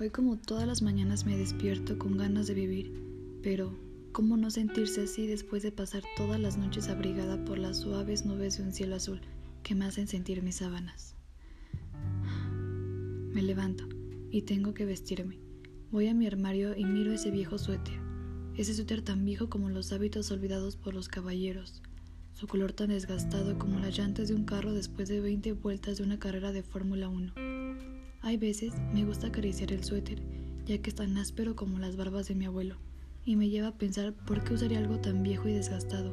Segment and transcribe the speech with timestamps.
[0.00, 2.92] Hoy como todas las mañanas me despierto con ganas de vivir,
[3.40, 3.72] pero
[4.10, 8.58] ¿cómo no sentirse así después de pasar todas las noches abrigada por las suaves nubes
[8.58, 9.20] de un cielo azul
[9.62, 11.14] que me hacen sentir mis sábanas?
[13.32, 13.88] Me levanto
[14.32, 15.38] y tengo que vestirme.
[15.92, 18.00] Voy a mi armario y miro ese viejo suéter,
[18.56, 21.80] ese suéter tan viejo como los hábitos olvidados por los caballeros,
[22.32, 26.02] su color tan desgastado como las llantas de un carro después de 20 vueltas de
[26.02, 27.55] una carrera de Fórmula 1.
[28.26, 30.20] Hay veces me gusta acariciar el suéter,
[30.64, 32.74] ya que es tan áspero como las barbas de mi abuelo,
[33.24, 36.12] y me lleva a pensar por qué usaría algo tan viejo y desgastado.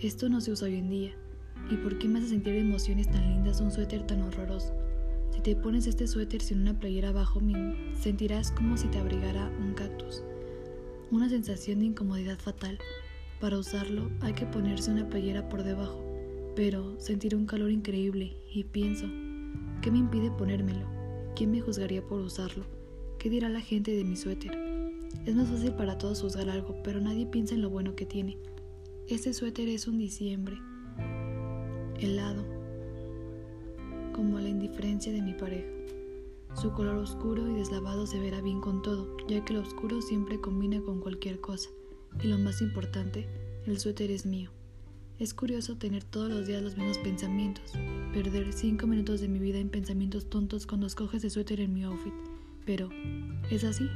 [0.00, 1.10] Esto no se usa hoy en día,
[1.68, 4.72] y por qué me hace sentir emociones tan lindas un suéter tan horroroso.
[5.32, 7.40] Si te pones este suéter sin una playera abajo,
[7.98, 10.22] sentirás como si te abrigara un cactus.
[11.10, 12.78] Una sensación de incomodidad fatal.
[13.40, 16.04] Para usarlo hay que ponerse una playera por debajo,
[16.54, 19.06] pero sentir un calor increíble y pienso,
[19.80, 21.01] ¿qué me impide ponérmelo?
[21.34, 22.64] ¿Quién me juzgaría por usarlo?
[23.18, 24.52] ¿Qué dirá la gente de mi suéter?
[25.24, 28.36] Es más fácil para todos juzgar algo, pero nadie piensa en lo bueno que tiene.
[29.08, 30.58] Este suéter es un diciembre,
[31.98, 32.44] helado,
[34.12, 35.68] como la indiferencia de mi pareja.
[36.54, 40.38] Su color oscuro y deslavado se verá bien con todo, ya que lo oscuro siempre
[40.38, 41.70] combina con cualquier cosa.
[42.22, 43.26] Y lo más importante,
[43.64, 44.50] el suéter es mío.
[45.22, 47.74] Es curioso tener todos los días los mismos pensamientos,
[48.12, 51.84] perder cinco minutos de mi vida en pensamientos tontos cuando escoges de suéter en mi
[51.84, 52.12] outfit.
[52.66, 52.90] Pero,
[53.48, 53.88] ¿es así?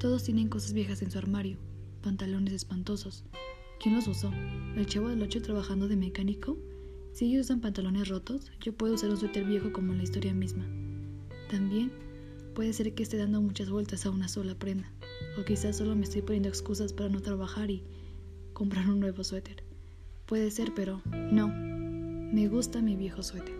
[0.00, 1.58] Todos tienen cosas viejas en su armario,
[2.00, 3.24] pantalones espantosos.
[3.78, 4.32] ¿Quién los usó?
[4.74, 6.56] ¿El chavo del ocho trabajando de mecánico?
[7.12, 10.32] Si ellos usan pantalones rotos, yo puedo usar un suéter viejo como en la historia
[10.32, 10.64] misma.
[11.50, 11.92] También
[12.54, 14.90] puede ser que esté dando muchas vueltas a una sola prenda,
[15.38, 17.82] o quizás solo me estoy poniendo excusas para no trabajar y
[18.54, 19.62] comprar un nuevo suéter.
[20.26, 21.02] Puede ser, pero
[21.32, 21.48] no.
[21.48, 23.54] Me gusta mi viejo suéter.